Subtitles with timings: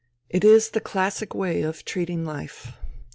[0.31, 2.73] It is the classic way of treating life.